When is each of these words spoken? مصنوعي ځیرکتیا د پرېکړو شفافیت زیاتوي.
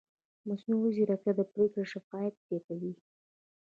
مصنوعي 0.47 0.89
ځیرکتیا 0.95 1.33
د 1.37 1.41
پرېکړو 1.51 1.89
شفافیت 1.91 2.35
زیاتوي. 2.47 2.93